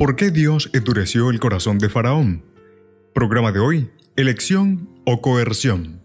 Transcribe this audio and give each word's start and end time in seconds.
¿Por 0.00 0.16
qué 0.16 0.30
Dios 0.30 0.70
endureció 0.72 1.28
el 1.28 1.40
corazón 1.40 1.78
de 1.78 1.90
Faraón? 1.90 2.42
Programa 3.14 3.52
de 3.52 3.58
hoy, 3.58 3.90
elección 4.16 4.88
o 5.04 5.20
coerción. 5.20 6.00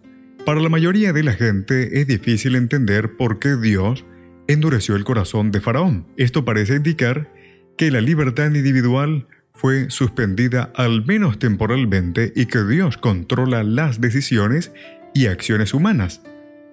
Para 0.45 0.59
la 0.59 0.67
mayoría 0.67 1.13
de 1.13 1.23
la 1.23 1.31
gente 1.31 2.01
es 2.01 2.05
difícil 2.05 2.55
entender 2.55 3.15
por 3.15 3.39
qué 3.39 3.55
Dios 3.55 4.03
endureció 4.49 4.97
el 4.97 5.05
corazón 5.05 5.49
de 5.53 5.61
Faraón. 5.61 6.07
Esto 6.17 6.43
parece 6.43 6.75
indicar 6.75 7.31
que 7.77 7.89
la 7.89 8.01
libertad 8.01 8.47
individual 8.47 9.29
fue 9.53 9.89
suspendida 9.89 10.73
al 10.75 11.05
menos 11.05 11.39
temporalmente 11.39 12.33
y 12.35 12.47
que 12.47 12.65
Dios 12.65 12.97
controla 12.97 13.63
las 13.63 14.01
decisiones 14.01 14.73
y 15.13 15.27
acciones 15.27 15.73
humanas, 15.73 16.21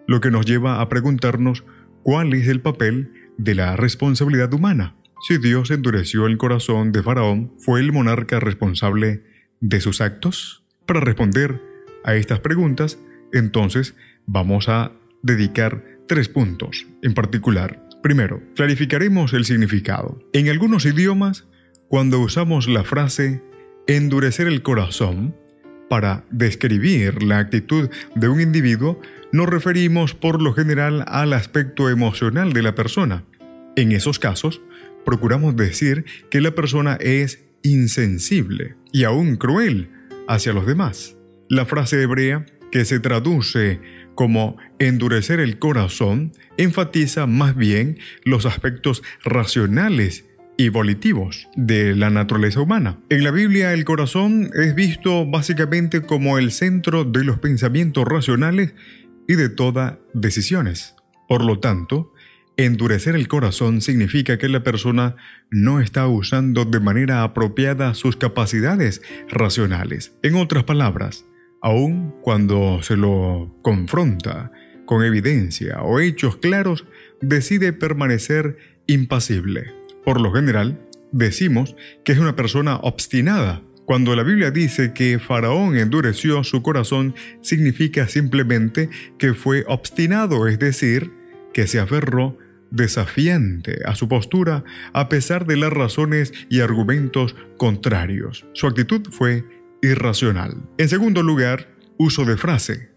lo 0.09 0.21
que 0.21 0.33
nos 0.33 0.45
lleva 0.45 0.81
a 0.81 0.89
preguntarnos 0.89 1.63
cuál 2.03 2.35
es 2.35 2.49
el 2.49 2.61
papel 2.61 3.13
de 3.39 3.55
la 3.55 3.77
responsabilidad 3.77 4.53
humana. 4.53 4.97
Si 5.23 5.39
Dios 5.39 5.71
endureció 5.71 6.27
el 6.27 6.37
corazón 6.37 6.91
de 6.91 7.01
Faraón, 7.01 7.53
¿fue 7.59 7.79
el 7.79 7.93
monarca 7.93 8.41
responsable 8.41 9.23
de 9.61 9.81
sus 9.81 10.01
actos? 10.01 10.65
Para 10.85 10.99
responder 10.99 11.63
a 12.03 12.17
estas 12.17 12.41
preguntas, 12.41 12.99
entonces 13.33 13.95
vamos 14.27 14.69
a 14.69 14.91
dedicar 15.23 15.85
tres 16.09 16.29
puntos 16.29 16.89
en 17.03 17.15
particular. 17.15 17.89
Primero, 18.03 18.43
clarificaremos 18.57 19.33
el 19.33 19.45
significado. 19.45 20.19
En 20.33 20.49
algunos 20.49 20.87
idiomas, 20.87 21.47
cuando 21.87 22.19
usamos 22.19 22.67
la 22.67 22.83
frase 22.83 23.45
endurecer 23.87 24.49
el 24.49 24.63
corazón 24.63 25.37
para 25.89 26.25
describir 26.33 27.23
la 27.23 27.39
actitud 27.39 27.91
de 28.17 28.29
un 28.29 28.41
individuo, 28.41 29.01
nos 29.31 29.49
referimos 29.49 30.15
por 30.15 30.43
lo 30.43 30.53
general 30.53 31.05
al 31.07 31.33
aspecto 31.33 31.91
emocional 31.91 32.53
de 32.53 32.63
la 32.63 32.75
persona. 32.75 33.23
En 33.77 33.93
esos 33.93 34.19
casos, 34.19 34.61
procuramos 35.05 35.57
decir 35.57 36.05
que 36.31 36.41
la 36.41 36.55
persona 36.55 36.97
es 37.01 37.45
insensible 37.63 38.77
y 38.93 39.05
aún 39.05 39.37
cruel 39.37 39.91
hacia 40.29 40.53
los 40.53 40.67
demás. 40.67 41.17
La 41.49 41.67
frase 41.67 42.03
hebrea, 42.03 42.47
que 42.71 42.85
se 42.85 43.01
traduce 43.01 43.81
como 44.15 44.57
endurecer 44.79 45.41
el 45.41 45.59
corazón, 45.59 46.33
enfatiza 46.57 47.27
más 47.27 47.57
bien 47.57 47.99
los 48.25 48.47
aspectos 48.47 49.03
racionales 49.25 50.25
y 50.57 50.69
volitivos 50.69 51.49
de 51.57 51.97
la 51.97 52.11
naturaleza 52.11 52.61
humana. 52.61 52.99
En 53.09 53.25
la 53.25 53.31
Biblia 53.31 53.73
el 53.73 53.85
corazón 53.85 54.51
es 54.55 54.75
visto 54.75 55.27
básicamente 55.27 56.03
como 56.03 56.39
el 56.39 56.53
centro 56.53 57.05
de 57.05 57.25
los 57.25 57.39
pensamientos 57.39 58.05
racionales 58.05 58.75
y 59.27 59.35
de 59.35 59.49
todas 59.49 59.99
decisiones. 60.15 60.95
Por 61.29 61.45
lo 61.45 61.59
tanto, 61.59 62.12
Endurecer 62.65 63.17
el 63.17 63.27
corazón 63.27 63.81
significa 63.81 64.39
que 64.39 64.49
la 64.49 64.63
persona 64.63 65.17
no 65.51 65.81
está 65.81 66.07
usando 66.07 66.65
de 66.65 66.79
manera 66.79 67.25
apropiada 67.25 67.93
sus 67.95 68.15
capacidades 68.15 69.03
racionales. 69.29 70.15
En 70.23 70.37
otras 70.37 70.63
palabras, 70.63 71.25
aun 71.61 72.15
cuando 72.23 72.81
se 72.85 72.97
lo 72.97 73.53
confronta 73.63 74.53
con 74.87 75.03
evidencia 75.03 75.83
o 75.83 75.99
hechos 75.99 76.37
claros, 76.37 76.87
decide 77.21 77.73
permanecer 77.73 78.57
impasible. 78.87 79.75
Por 80.05 80.21
lo 80.21 80.33
general, 80.33 80.79
decimos 81.11 81.75
que 82.05 82.13
es 82.13 82.21
una 82.21 82.37
persona 82.37 82.77
obstinada. 82.77 83.61
Cuando 83.87 84.15
la 84.15 84.23
Biblia 84.23 84.53
dice 84.53 84.93
que 84.93 85.19
Faraón 85.19 85.77
endureció 85.77 86.45
su 86.45 86.63
corazón, 86.63 87.17
significa 87.41 88.07
simplemente 88.07 88.89
que 89.19 89.35
fue 89.35 89.65
obstinado, 89.67 90.47
es 90.47 90.61
decir, 90.61 91.11
que 91.53 91.67
se 91.67 91.81
aferró 91.81 92.39
desafiante 92.73 93.81
a 93.85 93.95
su 93.95 94.09
postura 94.09 94.65
a 94.93 95.09
pesar 95.09 95.47
de 95.47 95.57
las 95.57 95.73
razones 95.73 96.33
y 96.49 96.61
argumentos 96.61 97.37
contrarios. 97.57 98.45
Su 98.55 98.67
actitud 98.67 99.09
fue 99.11 99.45
irracional. 99.83 100.57
En 100.79 100.89
segundo 100.89 101.23
lugar, 101.23 101.69
uso 101.99 102.25
de 102.25 102.37
frase. 102.37 102.91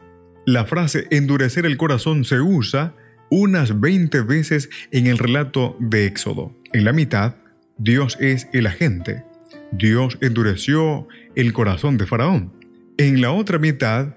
La 0.46 0.66
frase 0.66 1.08
endurecer 1.12 1.66
el 1.66 1.78
corazón 1.78 2.24
se 2.26 2.42
usa 2.42 2.96
unas 3.30 3.80
20 3.80 4.22
veces 4.22 4.70
en 4.92 5.08
el 5.08 5.18
relato 5.18 5.76
de 5.80 6.06
Éxodo. 6.06 6.56
En 6.74 6.86
la 6.86 6.94
mitad, 6.94 7.36
Dios 7.78 8.18
es 8.20 8.48
el 8.54 8.68
agente. 8.68 9.24
Dios 9.72 10.18
endureció 10.22 11.08
el 11.36 11.52
corazón 11.52 11.98
de 11.98 12.06
Faraón. 12.06 12.54
En 12.98 13.22
la 13.22 13.32
otra 13.32 13.58
mitad, 13.60 14.16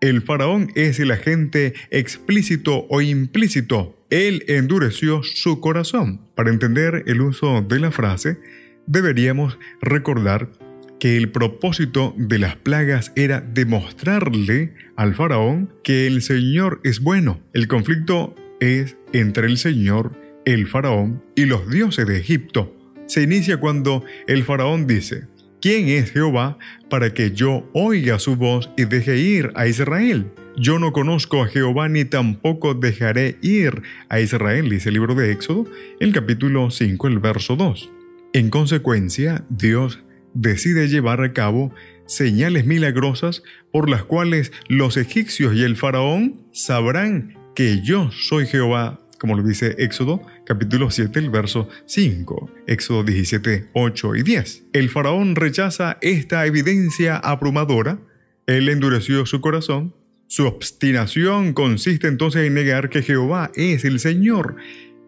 el 0.00 0.20
faraón 0.20 0.70
es 0.74 1.00
el 1.00 1.10
agente 1.10 1.72
explícito 1.90 2.86
o 2.90 3.00
implícito. 3.00 4.03
Él 4.14 4.44
endureció 4.46 5.24
su 5.24 5.58
corazón. 5.58 6.20
Para 6.36 6.50
entender 6.50 7.02
el 7.08 7.20
uso 7.20 7.62
de 7.62 7.80
la 7.80 7.90
frase, 7.90 8.38
deberíamos 8.86 9.58
recordar 9.82 10.52
que 11.00 11.16
el 11.16 11.32
propósito 11.32 12.14
de 12.16 12.38
las 12.38 12.54
plagas 12.54 13.10
era 13.16 13.40
demostrarle 13.40 14.72
al 14.94 15.16
faraón 15.16 15.74
que 15.82 16.06
el 16.06 16.22
Señor 16.22 16.80
es 16.84 17.00
bueno. 17.00 17.40
El 17.54 17.66
conflicto 17.66 18.36
es 18.60 18.96
entre 19.12 19.48
el 19.48 19.56
Señor, 19.56 20.16
el 20.44 20.68
faraón 20.68 21.20
y 21.34 21.46
los 21.46 21.68
dioses 21.68 22.06
de 22.06 22.16
Egipto. 22.16 22.72
Se 23.06 23.20
inicia 23.20 23.56
cuando 23.56 24.04
el 24.28 24.44
faraón 24.44 24.86
dice, 24.86 25.26
¿Quién 25.60 25.88
es 25.88 26.12
Jehová 26.12 26.56
para 26.88 27.12
que 27.12 27.32
yo 27.32 27.68
oiga 27.72 28.20
su 28.20 28.36
voz 28.36 28.70
y 28.76 28.84
deje 28.84 29.16
ir 29.16 29.50
a 29.56 29.66
Israel? 29.66 30.30
Yo 30.56 30.78
no 30.78 30.92
conozco 30.92 31.42
a 31.42 31.48
Jehová 31.48 31.88
ni 31.88 32.04
tampoco 32.04 32.74
dejaré 32.74 33.38
ir 33.42 33.82
a 34.08 34.20
Israel, 34.20 34.70
dice 34.70 34.90
el 34.90 34.94
libro 34.94 35.16
de 35.16 35.32
Éxodo, 35.32 35.66
el 35.98 36.12
capítulo 36.12 36.70
5, 36.70 37.08
el 37.08 37.18
verso 37.18 37.56
2. 37.56 37.90
En 38.34 38.50
consecuencia, 38.50 39.44
Dios 39.48 40.00
decide 40.32 40.86
llevar 40.88 41.22
a 41.22 41.32
cabo 41.32 41.74
señales 42.06 42.66
milagrosas 42.66 43.42
por 43.72 43.90
las 43.90 44.04
cuales 44.04 44.52
los 44.68 44.96
egipcios 44.96 45.56
y 45.56 45.64
el 45.64 45.76
faraón 45.76 46.40
sabrán 46.52 47.36
que 47.56 47.80
yo 47.82 48.10
soy 48.12 48.46
Jehová 48.46 49.00
como 49.18 49.36
lo 49.36 49.42
dice 49.42 49.74
Éxodo 49.78 50.20
capítulo 50.44 50.90
7, 50.90 51.18
el 51.18 51.30
verso 51.30 51.66
5, 51.86 52.50
Éxodo 52.66 53.04
17, 53.04 53.70
8 53.72 54.16
y 54.16 54.22
10. 54.22 54.64
El 54.74 54.90
faraón 54.90 55.34
rechaza 55.34 55.96
esta 56.02 56.44
evidencia 56.44 57.16
abrumadora, 57.16 58.00
él 58.46 58.68
endureció 58.68 59.24
su 59.24 59.40
corazón, 59.40 59.94
su 60.26 60.46
obstinación 60.46 61.52
consiste 61.52 62.08
entonces 62.08 62.46
en 62.46 62.54
negar 62.54 62.90
que 62.90 63.02
Jehová 63.02 63.50
es 63.54 63.84
el 63.84 64.00
Señor, 64.00 64.56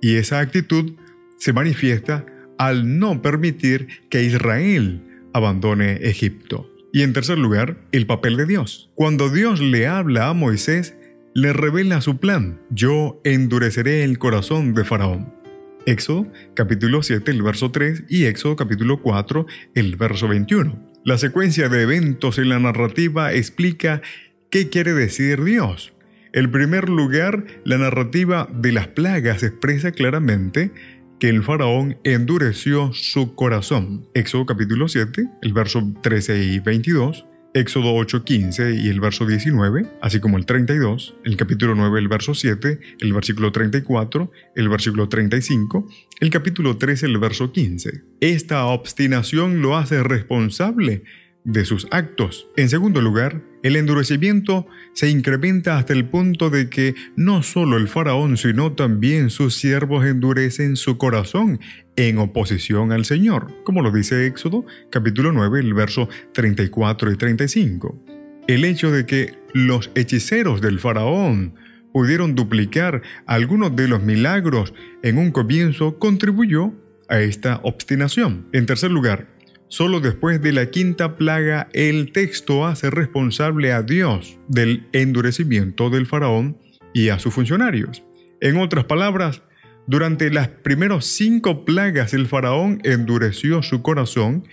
y 0.00 0.16
esa 0.16 0.40
actitud 0.40 0.92
se 1.38 1.52
manifiesta 1.52 2.26
al 2.58 2.98
no 2.98 3.22
permitir 3.22 3.88
que 4.08 4.22
Israel 4.22 5.02
abandone 5.32 5.96
Egipto. 6.02 6.70
Y 6.92 7.02
en 7.02 7.12
tercer 7.12 7.38
lugar, 7.38 7.76
el 7.92 8.06
papel 8.06 8.36
de 8.36 8.46
Dios. 8.46 8.90
Cuando 8.94 9.28
Dios 9.28 9.60
le 9.60 9.86
habla 9.86 10.28
a 10.28 10.32
Moisés, 10.32 10.96
le 11.34 11.52
revela 11.52 12.00
su 12.00 12.18
plan. 12.18 12.60
Yo 12.70 13.20
endureceré 13.24 14.04
el 14.04 14.18
corazón 14.18 14.72
de 14.72 14.84
Faraón. 14.84 15.34
Éxodo 15.84 16.26
capítulo 16.54 17.02
7, 17.02 17.30
el 17.30 17.42
verso 17.42 17.70
3 17.70 18.04
y 18.08 18.24
Éxodo 18.24 18.56
capítulo 18.56 19.02
4, 19.02 19.46
el 19.74 19.96
verso 19.96 20.26
21. 20.28 20.82
La 21.04 21.18
secuencia 21.18 21.68
de 21.68 21.82
eventos 21.82 22.38
en 22.38 22.48
la 22.48 22.58
narrativa 22.58 23.32
explica 23.32 24.02
qué 24.56 24.70
quiere 24.70 24.94
decir 24.94 25.44
Dios. 25.44 25.92
En 26.32 26.50
primer 26.50 26.88
lugar, 26.88 27.44
la 27.66 27.76
narrativa 27.76 28.48
de 28.50 28.72
las 28.72 28.88
plagas 28.88 29.42
expresa 29.42 29.92
claramente 29.92 30.70
que 31.20 31.28
el 31.28 31.42
faraón 31.42 31.98
endureció 32.04 32.90
su 32.94 33.34
corazón. 33.34 34.08
Éxodo 34.14 34.46
capítulo 34.46 34.88
7, 34.88 35.28
el 35.42 35.52
verso 35.52 35.92
13 36.02 36.42
y 36.42 36.60
22. 36.60 37.26
Éxodo 37.52 37.94
8:15 37.96 38.82
y 38.82 38.88
el 38.88 38.98
verso 38.98 39.26
19, 39.26 39.90
así 40.00 40.20
como 40.20 40.38
el 40.38 40.46
32, 40.46 41.16
el 41.26 41.36
capítulo 41.36 41.74
9, 41.74 41.98
el 41.98 42.08
verso 42.08 42.34
7, 42.34 42.80
el 43.00 43.12
versículo 43.12 43.52
34, 43.52 44.32
el 44.54 44.68
versículo 44.70 45.10
35, 45.10 45.86
el 46.20 46.30
capítulo 46.30 46.78
13, 46.78 47.04
el 47.04 47.18
verso 47.18 47.52
15. 47.52 48.04
Esta 48.20 48.64
obstinación 48.64 49.60
lo 49.60 49.76
hace 49.76 50.02
responsable 50.02 51.02
de 51.46 51.64
sus 51.64 51.86
actos. 51.92 52.48
En 52.56 52.68
segundo 52.68 53.00
lugar, 53.00 53.40
el 53.62 53.76
endurecimiento 53.76 54.66
se 54.92 55.08
incrementa 55.08 55.78
hasta 55.78 55.92
el 55.92 56.04
punto 56.04 56.50
de 56.50 56.68
que 56.68 56.94
no 57.14 57.42
solo 57.44 57.76
el 57.76 57.88
faraón, 57.88 58.36
sino 58.36 58.72
también 58.72 59.30
sus 59.30 59.54
siervos 59.54 60.04
endurecen 60.04 60.76
su 60.76 60.98
corazón 60.98 61.60
en 61.94 62.18
oposición 62.18 62.90
al 62.90 63.04
Señor, 63.04 63.54
como 63.64 63.80
lo 63.80 63.92
dice 63.92 64.26
Éxodo 64.26 64.66
capítulo 64.90 65.32
9, 65.32 65.60
el 65.60 65.72
verso 65.72 66.08
34 66.32 67.12
y 67.12 67.16
35. 67.16 68.04
El 68.48 68.64
hecho 68.64 68.90
de 68.90 69.06
que 69.06 69.34
los 69.54 69.90
hechiceros 69.94 70.60
del 70.60 70.80
faraón 70.80 71.54
pudieron 71.92 72.34
duplicar 72.34 73.02
algunos 73.24 73.74
de 73.76 73.86
los 73.86 74.02
milagros 74.02 74.74
en 75.02 75.16
un 75.16 75.30
comienzo 75.30 75.98
contribuyó 76.00 76.74
a 77.08 77.20
esta 77.20 77.60
obstinación. 77.62 78.48
En 78.52 78.66
tercer 78.66 78.90
lugar, 78.90 79.35
Solo 79.68 80.00
después 80.00 80.40
de 80.40 80.52
la 80.52 80.70
quinta 80.70 81.16
plaga 81.16 81.68
el 81.72 82.12
texto 82.12 82.66
hace 82.66 82.88
responsable 82.88 83.72
a 83.72 83.82
Dios 83.82 84.38
del 84.48 84.86
endurecimiento 84.92 85.90
del 85.90 86.06
faraón 86.06 86.58
y 86.94 87.08
a 87.08 87.18
sus 87.18 87.34
funcionarios. 87.34 88.04
En 88.40 88.58
otras 88.58 88.84
palabras, 88.84 89.42
durante 89.88 90.30
las 90.30 90.48
primeras 90.48 91.04
cinco 91.04 91.64
plagas 91.64 92.14
el 92.14 92.26
faraón 92.26 92.80
endureció 92.84 93.62
su 93.62 93.82
corazón 93.82 94.44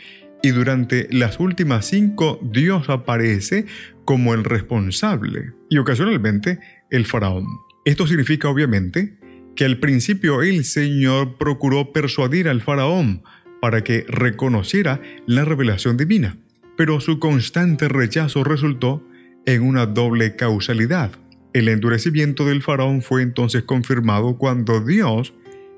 y 0.41 0.49
durante 0.49 1.07
las 1.11 1.39
últimas 1.39 1.85
cinco 1.85 2.39
Dios 2.43 2.89
aparece 2.89 3.65
como 4.05 4.33
el 4.33 4.43
responsable 4.43 5.53
y 5.69 5.77
ocasionalmente 5.77 6.59
el 6.89 7.05
faraón. 7.05 7.45
Esto 7.85 8.07
significa 8.07 8.49
obviamente 8.49 9.17
que 9.55 9.65
al 9.65 9.79
principio 9.79 10.41
el 10.41 10.65
Señor 10.65 11.37
procuró 11.37 11.93
persuadir 11.93 12.49
al 12.49 12.61
faraón 12.61 13.23
para 13.63 13.81
que 13.81 14.03
reconociera 14.09 14.99
la 15.25 15.45
revelación 15.45 15.95
divina, 15.95 16.35
pero 16.75 16.99
su 16.99 17.17
constante 17.17 17.87
rechazo 17.87 18.43
resultó 18.43 19.07
en 19.45 19.61
una 19.61 19.85
doble 19.85 20.35
causalidad. 20.35 21.11
El 21.53 21.69
endurecimiento 21.69 22.43
del 22.43 22.61
faraón 22.61 23.01
fue 23.01 23.21
entonces 23.21 23.63
confirmado 23.63 24.37
cuando 24.37 24.81
Dios 24.81 25.33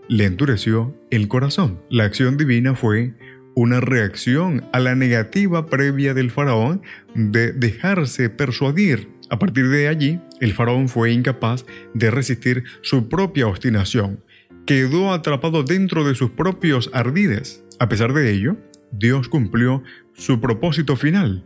le 0.08 0.26
endureció 0.26 1.00
el 1.12 1.28
corazón. 1.28 1.80
La 1.92 2.06
acción 2.06 2.38
divina 2.38 2.74
fue 2.74 3.14
una 3.54 3.82
reacción 3.82 4.66
a 4.74 4.80
la 4.80 4.96
negativa 4.96 5.68
previa 5.68 6.16
del 6.16 6.32
faraón 6.32 6.82
de 7.14 7.54
dejarse 7.54 8.32
persuadir. 8.32 9.10
A 9.30 9.38
partir 9.38 9.70
de 9.70 9.90
allí, 9.90 10.20
el 10.42 10.54
faraón 10.54 10.90
fue 10.90 11.12
incapaz 11.12 11.68
de 11.94 12.10
resistir 12.10 12.64
su 12.82 13.10
propia 13.10 13.46
obstinación. 13.46 14.24
Quedó 14.66 15.14
atrapado 15.14 15.62
dentro 15.62 16.04
de 16.04 16.16
sus 16.16 16.32
propios 16.32 16.90
ardides. 16.92 17.64
A 17.80 17.90
pesar 17.90 18.14
de 18.14 18.32
ello, 18.32 18.58
Dios 18.92 19.30
cumplió 19.30 19.84
su 20.14 20.40
propósito 20.40 20.96
final. 20.96 21.44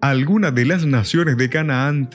Algunas 0.00 0.54
de 0.54 0.64
las 0.64 0.86
naciones 0.86 1.36
de 1.36 1.50
Canaán 1.50 2.10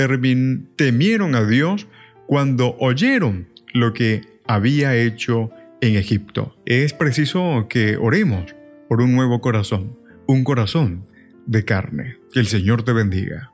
temieron 0.75 1.35
a 1.35 1.45
Dios 1.45 1.87
cuando 2.27 2.75
oyeron 2.79 3.49
lo 3.73 3.93
que 3.93 4.21
había 4.47 4.95
hecho 4.95 5.51
en 5.81 5.95
Egipto. 5.95 6.55
Es 6.65 6.93
preciso 6.93 7.67
que 7.69 7.97
oremos 7.97 8.55
por 8.87 9.01
un 9.01 9.13
nuevo 9.13 9.41
corazón, 9.41 9.97
un 10.27 10.43
corazón 10.43 11.05
de 11.45 11.65
carne. 11.65 12.17
Que 12.33 12.39
el 12.39 12.47
Señor 12.47 12.83
te 12.83 12.93
bendiga. 12.93 13.51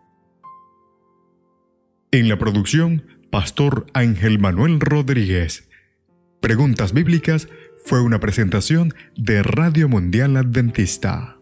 En 2.12 2.30
la 2.30 2.38
producción, 2.38 3.06
Pastor 3.30 3.88
Ángel 3.94 4.40
Manuel 4.40 4.80
Rodríguez. 4.80 5.70
Preguntas 6.42 6.94
bíblicas 6.94 7.50
fue 7.88 8.02
una 8.02 8.20
presentación 8.20 8.94
de 9.16 9.42
Radio 9.44 9.88
Mundial 9.88 10.36
Adventista. 10.36 11.37